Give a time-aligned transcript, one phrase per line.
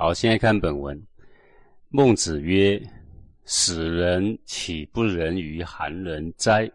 [0.00, 0.96] 好，现在看本文。
[1.88, 2.80] 孟子曰
[3.46, 6.70] ：“使人岂不仁于韩人哉？”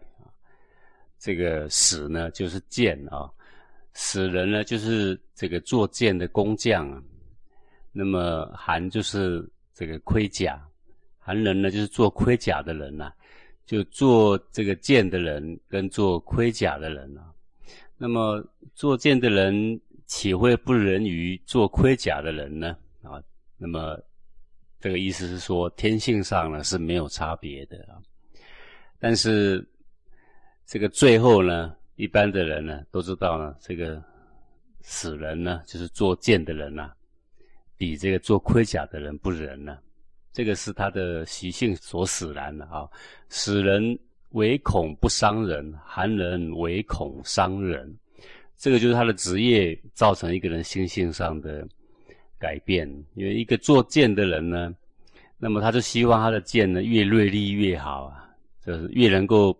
[1.18, 3.24] 这个“使”呢，就是剑啊
[3.94, 7.02] ；“使人”呢，就是这个做剑的工匠啊。
[7.92, 10.62] 那么“韩”就是这个盔甲
[11.18, 13.10] ，“韩人”呢，就是做盔甲的人呐。
[13.64, 17.32] 就做这个剑的人跟做盔甲的人啊。
[17.96, 22.76] 那么做剑的人岂会不仁于做盔甲的人呢？
[23.04, 23.22] 啊，
[23.56, 23.98] 那么
[24.80, 28.02] 这个意思是说，天性上呢是没有差别的啊。
[28.98, 29.66] 但是
[30.66, 34.02] 这个最后呢，一般的人呢都知道呢，这个
[34.80, 36.90] 死人呢，就是做剑的人呐，
[37.76, 39.78] 比这个做盔甲的人不仁呢。
[40.32, 42.88] 这个是他的习性所使然的啊，
[43.28, 43.96] 使人
[44.30, 47.96] 唯恐不伤人，寒人唯恐伤人。
[48.56, 51.66] 这个就是他的职业造成一个人心性上的
[52.44, 52.86] 改变。
[53.14, 54.74] 因为一个做剑的人呢，
[55.38, 58.28] 那么他就希望他的剑呢越锐利越好啊，
[58.64, 59.56] 就是越能够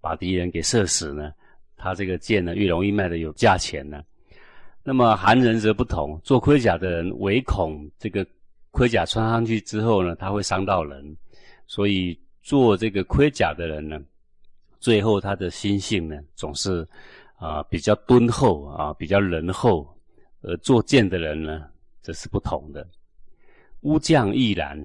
[0.00, 1.32] 把敌人给射死呢，
[1.76, 4.02] 他这个剑呢越容易卖的有价钱呢。
[4.84, 8.24] 那么寒人则不同，做盔甲的人唯恐这个
[8.70, 11.16] 盔甲穿上去之后呢，他会伤到人，
[11.66, 14.00] 所以做这个盔甲的人呢，
[14.78, 16.86] 最后他的心性呢总是。
[17.40, 19.86] 啊，比较敦厚啊，比较仁厚，
[20.42, 21.68] 而做剑的人呢，
[22.08, 22.88] 这是不同的。
[23.82, 24.82] 巫匠亦然，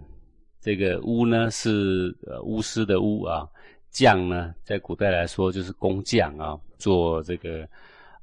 [0.59, 3.47] 这个巫呢是巫师的巫啊，
[3.91, 7.65] 匠呢在古代来说就是工匠啊，做这个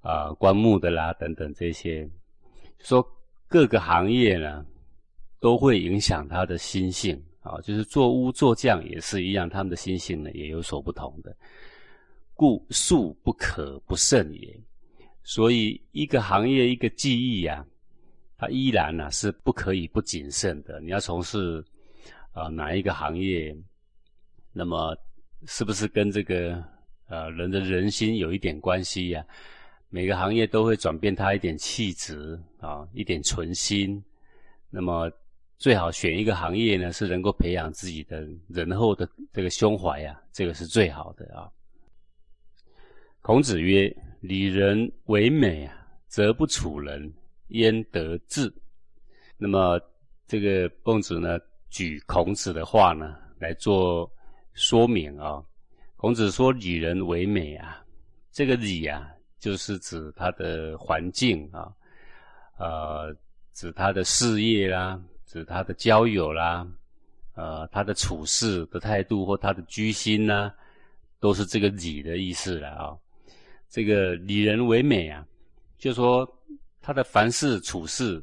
[0.03, 2.07] 啊棺木的啦等等这些。
[2.81, 3.03] 说
[3.49, 4.67] 各个行业呢，
[5.39, 11.35] 都会影响他的心性啊，就是做巫做匠也是一样，他们的心性呢也有所不同的。
[12.35, 14.61] 故术不可不慎也，
[15.23, 17.65] 所以一个行业一个技艺啊，
[18.41, 20.81] 它依然呢是不可以不谨慎的。
[20.81, 21.63] 你要从事
[22.33, 23.55] 啊哪一个行业，
[24.51, 24.97] 那么
[25.47, 26.65] 是不是跟这个
[27.07, 29.23] 呃人的人心有一点关系呀？
[29.91, 34.03] 每个行业都会转变他一点气质啊，一点存心。
[34.71, 35.13] 那么
[35.59, 41.51] 最好选一个行业呢，是能够培养自己的仁厚的这个胸怀呀，这个是最好的啊。
[43.21, 47.13] 孔子曰：“礼人为美啊，则不处人，
[47.51, 48.53] 焉得志？”
[49.39, 49.81] 那么，
[50.27, 51.39] 这个孟子呢，
[51.71, 54.11] 举孔子的话呢来做
[54.55, 55.43] 说明啊。
[55.97, 57.85] 孔子说：“礼人为美啊，
[58.33, 59.07] 这个礼啊，
[59.39, 61.71] 就是指他的环境啊，
[62.59, 63.15] 呃，
[63.53, 66.67] 指他的事业啦，指他的交友啦，
[67.35, 70.51] 呃，他的处事的态度或他的居心呐，
[71.19, 72.97] 都是这个礼的意思了啊。”
[73.69, 75.27] 这个礼人为美啊，
[75.79, 76.27] 就说
[76.81, 78.23] 他的凡事处事、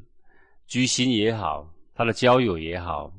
[0.66, 3.12] 居心也好，他的交友也好，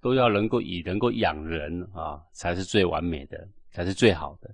[0.00, 4.50] 都要能够以能够养人啊，才是最完美的，才是最好的。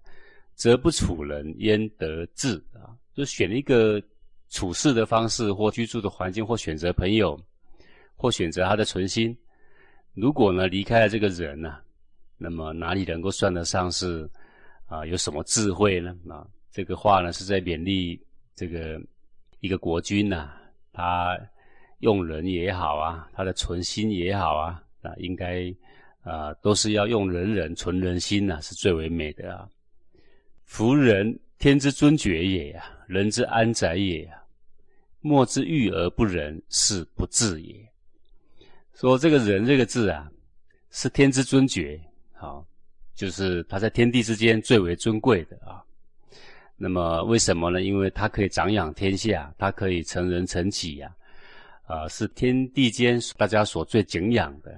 [0.54, 2.94] 则不处人，焉得志啊？
[3.12, 4.00] 就选一个
[4.50, 7.38] 处事的方式，或居住的环境，或选择朋友，
[8.14, 9.36] 或选择他的存心。
[10.14, 11.78] 如果呢离开了这个人呢，
[12.36, 14.30] 那么哪里能够算得上是
[14.86, 16.16] 啊有什么智慧呢？
[16.28, 16.46] 啊？
[16.70, 18.20] 这个话呢，是在勉励
[18.54, 19.00] 这个
[19.64, 20.50] 一个国君呐，
[20.92, 21.40] 他
[22.00, 25.74] 用人也好啊，他的存心也好啊，啊，应该
[26.22, 29.66] 啊，都是要用人人存人心呐，是最为美的啊。
[30.64, 34.38] 夫人，天之尊爵也呀，人之安宅也呀。
[35.22, 37.74] 莫之欲而不仁，是不智也。
[38.92, 40.30] 说这个人这个字啊，
[40.90, 41.98] 是天之尊爵，
[42.34, 42.66] 好，
[43.14, 45.82] 就是他在天地之间最为尊贵的啊。
[46.76, 47.80] 那么为什么呢？
[47.80, 51.14] 因为它可以长养天下，它可以成人成己呀，
[51.86, 54.76] 啊，是天地间大家所最敬仰的，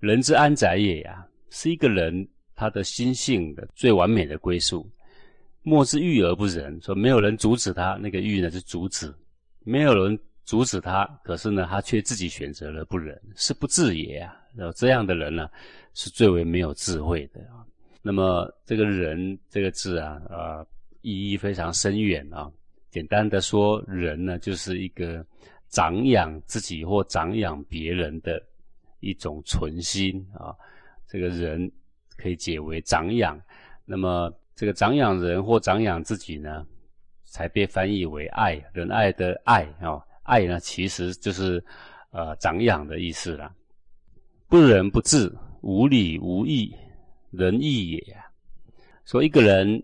[0.00, 4.86] 人之安宅也呀，是一个人他的心性的最完美的归宿。
[5.62, 9.12] 莫之欲而不仁，说没有人阻止他，那个欲呢是阻止，
[9.64, 14.70] 没有人阻止他，可是呢他却自己选择了不仁，是不智也呀啊。
[14.76, 15.48] 这样的人呢，
[15.94, 17.64] 是最为没有智慧的啊。
[18.02, 20.66] 那么这个人这个字啊，啊。
[21.02, 22.50] 意义非常深远啊！
[22.90, 25.24] 简单的说，人呢就是一个
[25.68, 28.42] 长养自己或长养别人的
[29.00, 30.54] 一种存心啊。
[31.08, 31.70] 这个人
[32.16, 33.40] 可以解为长养，
[33.84, 36.66] 那么这个长养人或长养自己呢，
[37.24, 40.04] 才被翻译为爱，仁爱的爱啊。
[40.24, 41.64] 爱呢其实就是
[42.10, 43.54] 呃长养的意思啦。
[44.48, 45.32] 不仁不智，
[45.62, 46.74] 无礼无义，
[47.30, 48.16] 仁义也。
[49.04, 49.82] 说一个人。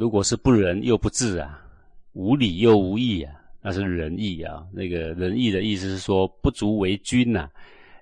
[0.00, 1.62] 如果是不仁又不智啊，
[2.14, 4.66] 无礼又无义啊，那是仁义啊。
[4.72, 7.50] 那个仁义的意思是说不足为君呐，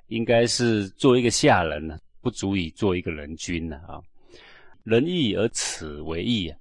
[0.06, 4.00] 应该是做一个下人呢，不足以做一个人君了啊。
[4.84, 6.56] 仁义而耻为义啊，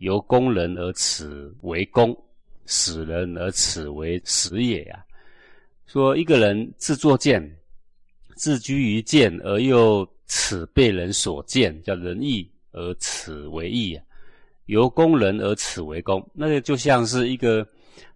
[0.00, 2.14] 由公人而耻为公，
[2.66, 5.02] 使人而耻为耻也啊。
[5.86, 7.42] 说一个人自作贱，
[8.36, 14.04] 自居于贱而又耻被人所见，叫仁义而耻为义啊。
[14.66, 17.66] 由工人而耻为工，那个就像是一个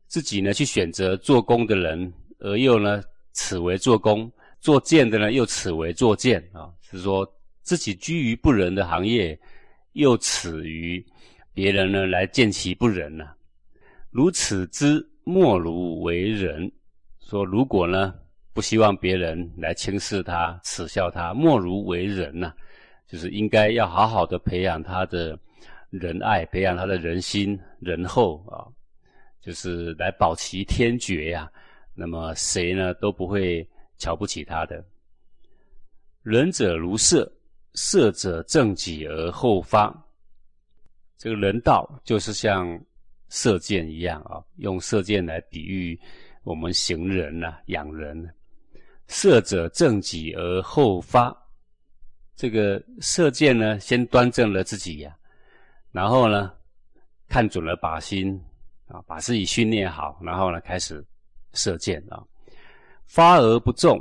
[0.06, 3.02] 自己呢去选择做工的人，而又呢
[3.34, 4.26] 耻为做工；
[4.58, 6.70] 做贱的呢又耻为做贱啊。
[6.80, 7.30] 是说
[7.62, 9.38] 自己居于不仁的行业，
[9.92, 11.04] 又耻于
[11.52, 13.26] 别人呢来见其不仁呐。
[14.10, 16.70] 如此之莫如为人。
[17.20, 18.14] 说如果呢
[18.54, 22.54] 不希望别人来轻视他、耻笑他，莫如为人呐，
[23.06, 25.38] 就是应该要好好的培养他的。
[25.90, 28.66] 仁爱，培养他的人心仁厚啊，
[29.40, 31.50] 就是来保其天爵呀。
[31.94, 34.84] 那么谁呢都不会瞧不起他的。
[36.22, 37.30] 仁者如射，
[37.74, 39.92] 射者正己而后发。
[41.16, 42.78] 这个人道就是像
[43.30, 45.98] 射箭一样啊，用射箭来比喻
[46.44, 48.28] 我们行人呐、养人。
[49.08, 51.34] 射者正己而后发，
[52.36, 55.16] 这个射箭呢，先端正了自己呀。
[55.90, 56.52] 然后呢，
[57.28, 58.40] 看准了靶心
[58.86, 61.04] 啊，把自己训练好，然后呢开始
[61.52, 62.22] 射箭啊。
[63.06, 63.98] 发而不中，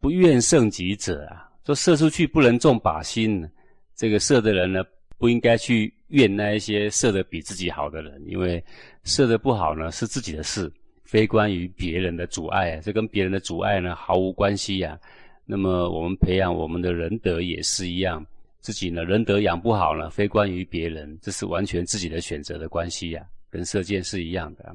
[0.00, 3.48] 不愿胜己者啊，说射出去不能中靶心，
[3.94, 4.82] 这个射的人呢
[5.16, 8.62] 不应该去怨那一些射的比自己好的人，因为
[9.04, 10.70] 射的不好呢是自己的事，
[11.04, 14.98] 非关于别人的阻碍，这跟别人的阻碍呢毫无关系呀。
[15.44, 18.26] 那么我们培养我们的仁德也是一样。
[18.62, 24.74] 自己呢，仁德养不好呢，非关于别人，这是完全自己的选择的关系呀，跟射箭是一样的。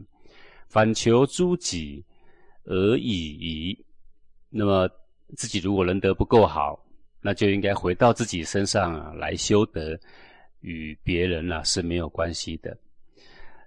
[0.68, 2.04] 反求诸己
[2.66, 3.86] 而已矣。
[4.50, 4.90] 那么
[5.38, 6.78] 自己如果仁德不够好，
[7.22, 9.98] 那就应该回到自己身上啊来修德，
[10.60, 12.78] 与别人啊是没有关系的。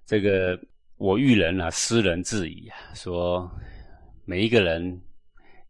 [0.05, 0.61] 这个
[0.99, 2.77] 我遇人啊，斯人自矣啊。
[2.95, 3.51] 说
[4.27, 5.01] 每一个人，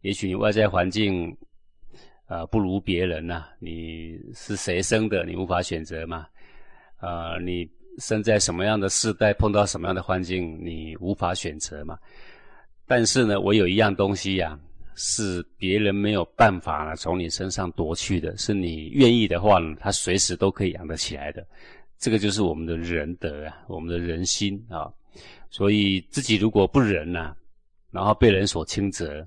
[0.01, 1.37] 也许你外在环境。
[2.31, 3.45] 啊，不如别人呐！
[3.59, 5.25] 你是谁生的？
[5.25, 6.29] 你无法选择嘛？
[6.99, 7.69] 啊，你
[7.99, 11.99] 生在什么样的世代，碰到什么样的环境，你无法选择嘛？
[12.87, 14.57] 但是呢，我有一样东西呀，
[14.95, 21.45] 是别人没有办法呢从你身上夺去的，是你愿意的话呢，他随时都可以养得起来的。
[21.99, 24.89] 这个就是我们的仁德啊，我们的人心啊。
[25.51, 27.35] 所以自己如果不仁呐，
[27.91, 29.27] 然后被人所轻则。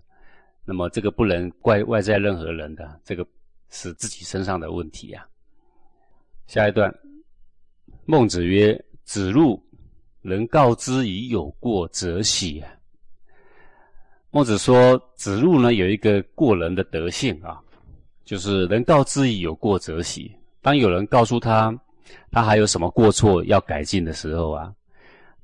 [0.66, 3.26] 那么这个不能怪外在任何人的，这个
[3.70, 5.28] 是自己身上的问题呀。
[6.48, 6.94] 下一段，
[8.06, 9.62] 孟子曰：“子路，
[10.22, 12.64] 能告之以有过则喜。”
[14.32, 17.62] 孟子说，子路呢有一个过人的德性啊，
[18.26, 20.34] 就是能告之以有过则喜。
[20.62, 21.78] 当有人告诉他，
[22.32, 24.74] 他还有什么过错要改进的时候啊。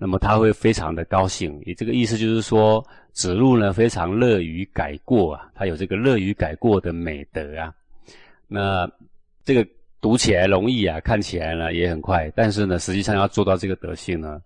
[0.02, 2.82] 那么他会非常的高兴，也这个意思就是说，
[3.12, 7.74] 子路呢非常乐于改过啊，他有这个乐于改过的美德啊。
[8.48, 8.90] 那
[9.44, 9.68] 这个
[10.00, 14.42] 读起来容易啊，看起来呢也很快，但是呢，实际上要做到这个德性呢，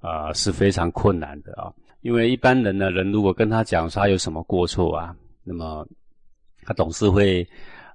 [0.00, 1.72] 啊是非常困难的啊。
[2.02, 5.88] 因为一般人呢，人如果跟他讲说他有什么过错啊，那么
[6.64, 7.48] 他总是会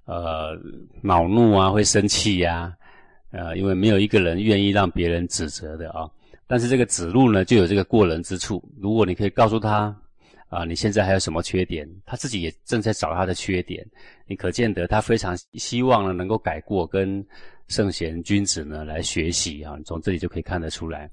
[0.05, 0.57] 呃
[1.03, 2.75] 恼怒啊，会生气呀，
[3.29, 6.09] 呃，因为没有一个人愿意让别人指责的啊。
[6.45, 8.63] 但是这个子路呢，就有这个过人之处。
[8.79, 9.95] 如果你可以告诉他，
[10.49, 11.89] 啊，你现在还有什么缺点？
[12.05, 13.83] 他自己也正在找他的缺点。
[14.27, 17.25] 你可见得他非常希望呢，能够改过，跟
[17.69, 19.79] 圣贤君子呢来学习啊。
[19.85, 21.09] 从这里就可以看得出来，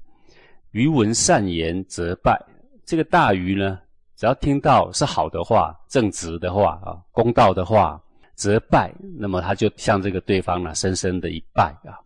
[0.71, 2.39] 余闻善言则拜。
[2.85, 3.79] 这个大鱼呢，
[4.17, 7.99] 只要听到是好的话、正直的话啊、公道的话，
[8.35, 8.93] 则拜。
[9.17, 11.97] 那么他就向这个对方呢，深深的一拜啊，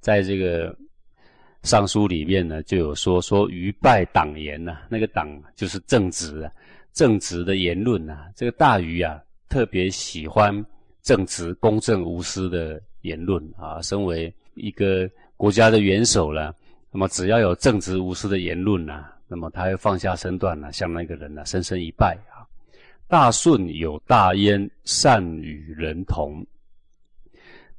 [0.00, 0.76] 在这个。
[1.68, 6.50] 尚书里面呢就有说说愚拜党言呐，那个党就是正直啊，
[6.94, 8.24] 正直的言论呐。
[8.34, 9.20] 这个大禹啊
[9.50, 10.64] 特别喜欢
[11.02, 13.82] 正直、公正、无私的言论啊。
[13.82, 15.06] 身为一个
[15.36, 16.56] 国家的元首了，
[16.90, 22.48] 那么只要有正直无私的言论呐，那么他会放下身段呐，向那个人呐深深一拜啊。
[23.08, 26.42] 大顺有大焉，善与人同。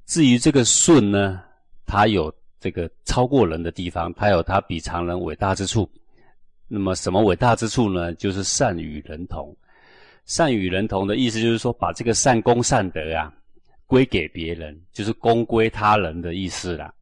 [0.05, 1.41] 至于这个舜呢，
[1.87, 2.31] 他有。
[2.59, 5.89] 这个超过人的地方，他有他比常人伟大之处。
[6.67, 8.13] 那么，什么伟大之处呢？
[8.13, 9.55] 就是善与人同。
[10.25, 13.33] 善与人同的意思就是说，把这个善功善德啊，
[13.87, 16.93] 归给别人，就是功归他人的意思啦。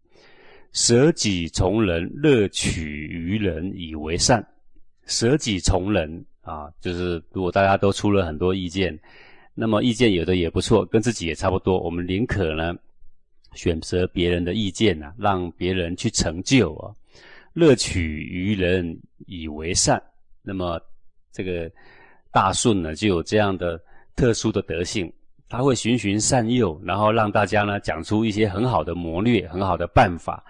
[0.71, 4.45] 舍己从人，乐取于人以为善。
[5.05, 8.97] 舍己从人啊，就是如果大家都出了很多意见，
[9.53, 12.73] 那么意见有的也不错，跟自己也差不多，我们宁可呢
[13.57, 16.95] 选择别人的意见呐，让别人去成就啊，
[17.51, 20.01] 乐取于人以为善。
[20.41, 20.79] 那么
[21.33, 21.69] 这个
[22.31, 23.77] 大顺呢，就有这样的
[24.15, 25.11] 特殊的德性，
[25.49, 30.41] 他会循循善诱，然后让大家呢讲出一些很好的谋略、很好的办法，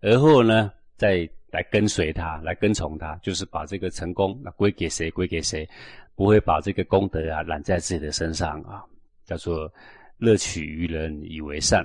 [0.00, 5.08] 而后呢再来跟随他，来跟从他，就是把这个成功那归给谁？
[5.10, 5.68] 归给谁？
[6.16, 8.82] 不会把这个功德啊揽在自己的身上啊，
[9.24, 9.72] 叫做
[10.18, 11.84] 乐取于人以为善。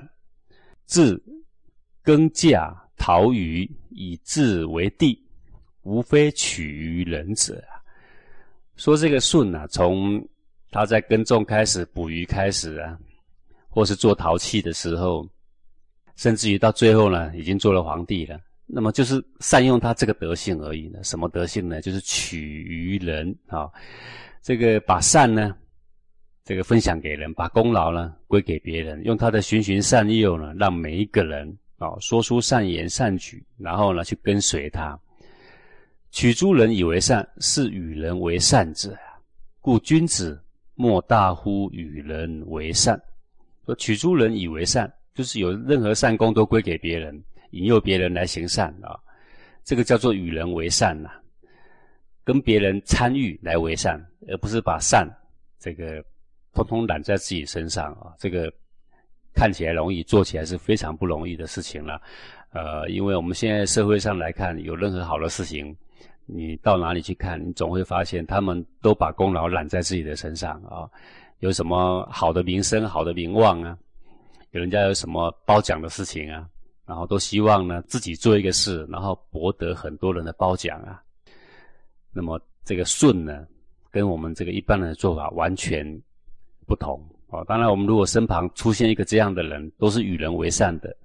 [0.89, 1.21] 自
[2.01, 5.23] 耕稼陶鱼以自为地，
[5.83, 7.63] 无非取于人者。
[8.75, 10.19] 说这个舜啊，从
[10.71, 12.97] 他在耕种开始，捕鱼开始啊，
[13.69, 15.29] 或是做陶器的时候，
[16.15, 18.39] 甚至于到最后呢，已经做了皇帝了。
[18.65, 21.03] 那么就是善用他这个德性而已呢？
[21.03, 21.83] 什么德性呢？
[21.83, 23.69] 就是取于人啊，
[24.41, 25.55] 这个把善呢，
[26.49, 34.99] 这个分享给人，把功劳呢归给别人，用他的循循善诱呢，让每一个人啊说出善言善举，然后呢去跟随他。
[36.09, 38.97] 取诸人以为善，是与人为善者。
[39.61, 42.99] 故君子莫大乎与人为善。
[43.67, 47.13] 说取诸人以为善，就是有任何善功都归给别人。
[47.51, 48.97] 引诱别人来行善啊，
[49.63, 51.11] 这个叫做与人为善呐，
[52.23, 55.07] 跟别人参与来为善，而不是把善
[55.59, 56.03] 这个
[56.63, 58.13] 通通揽在自己身上啊。
[58.17, 58.51] 这个
[59.33, 62.01] 看起来容易，做起来是非常不容易的事情了。
[62.51, 65.75] 呃，因为我们现在社会上来看，有任何好的事情，
[66.25, 70.89] 你到哪里去看，你总会发现他们都把功劳揽在自己的身上啊。
[71.39, 73.77] 有什么好的名声、好的名望啊？
[74.51, 76.47] 有人家有什么褒奖的事情啊？
[76.85, 80.99] 然后都希望呢自己做一个事，然后博得很多人的褒奖啊。
[82.11, 83.45] 那么这个顺呢，
[83.91, 85.85] 跟我们这个一般人的做法完全
[86.69, 87.43] 不同哦。
[87.47, 90.95] 当然，我们如果身旁出现一个这样的人，都是与人为善的，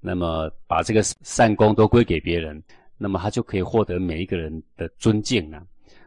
[0.00, 2.60] 那么把这个善功都归给别人，
[2.96, 5.62] 那么他就可以获得每一个人的尊敬啊。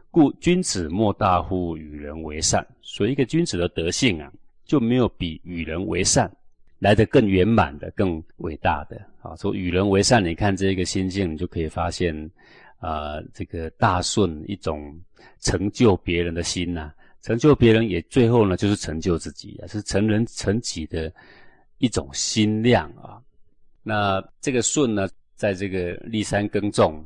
[0.09, 4.31] 故君子莫大乎与人为善，所以一个君子的德性啊，
[4.65, 6.29] 就没有比与人为善。
[6.79, 9.33] 来得更圆满的、更伟大的啊！
[9.37, 12.13] 说与人为善，你看这个心境，你就可以发现，
[12.79, 14.93] 啊，这个大顺一种
[15.39, 16.91] 成就别人的心呐，
[17.23, 21.11] 成就别人也最后呢，就是成就自己啊，是成人成己的
[21.79, 23.17] 一种心量啊。
[23.81, 27.03] 那这个舜呢，在这个立山耕种。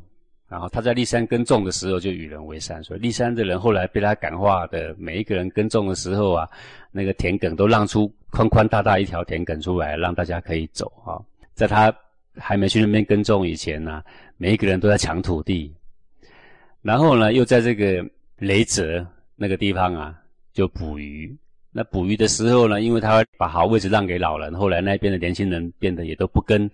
[0.49, 6.47] 然后他在立山耕种的时候就与人为善，所以立山的人后来被他感化的每一个人耕种的时候啊，
[6.89, 11.19] 那个田埂都让出宽宽大大一条田埂出来，让大家可以走啊。
[11.53, 11.93] 在他
[12.33, 14.01] 还没去那边耕种以前呢，
[14.37, 15.75] 每一个人都在抢土地。
[16.81, 18.01] 然后呢，又在这个
[18.37, 19.05] 雷泽
[19.37, 20.13] 那个地方啊，
[20.51, 21.33] 就捕鱼。
[21.71, 26.69] 那捕鱼的时候呢，因为他把好位置让给老人，后来那边的年轻人变得也都不跟。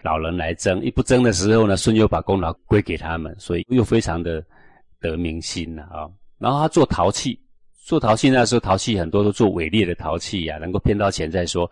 [0.00, 4.42] 老人来争，一不争的时候呢，舜又把功劳归给他们，所以又非常的
[5.00, 6.08] 得民心了啊。
[6.38, 7.38] 然后他做陶器，
[7.84, 11.68] 做陶器那时候陶器很多都做伪劣的陶器呀，能够骗到钱再说。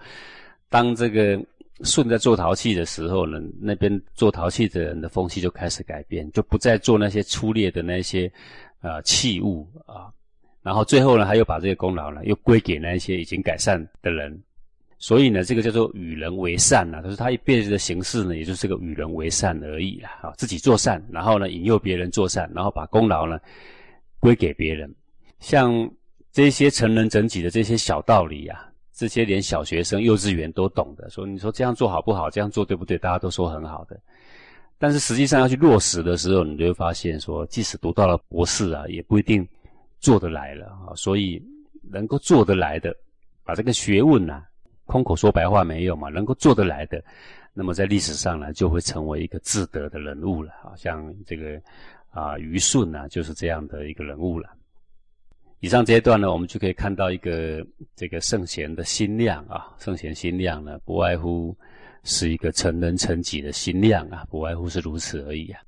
[0.69, 1.41] 当这个
[1.83, 8.31] 舜在做陶器的时候呢，那边做陶器的人的风气就开始改变，就不再做那些粗劣的那些
[8.81, 10.11] 呃器物啊。
[10.67, 14.37] 然后最后呢，他又把这个功劳呢又归给那些已经改善的人。
[14.99, 20.19] 所以呢，这个叫做与人为善呐，就是他一辈子的形式呢，也就是这个与人为善而已啦。
[20.23, 23.39] 啊，自己做善，然后呢引诱别人做善，然后把功劳呢
[24.19, 24.93] 归给别人。
[25.39, 25.89] 像
[26.33, 31.09] 这些成人整己的这些小道理啊，这些连小学生、幼稚园都懂的。
[31.11, 32.29] 说你说这样做好不好？
[32.29, 32.99] 这样做对不对？
[32.99, 33.97] 大家都说很好的。
[34.79, 39.47] 但是实际上要去落实的时候，你就会发现说，即使读到了博士啊，也不一定
[40.07, 40.95] 做得来了啊。
[40.95, 41.43] 所以
[41.83, 42.95] 能够做得来的，
[43.45, 44.45] 把这个学问呐。
[44.85, 46.09] 空口说白话没有嘛？
[46.09, 47.03] 能够做得来的，
[47.53, 50.53] 那么在历史上呢，就会成为一个自得的人物了。
[50.63, 51.61] 啊，像这个
[52.11, 54.49] 啊，虞舜呢，就是这样的一个人物了。
[55.59, 61.53] 以上这一段呢，我们就可以看到一个这个圣贤的心量啊，圣贤心量呢，不外乎
[62.05, 65.61] 是一个成人成己的心量啊，不外乎是如此而已啊。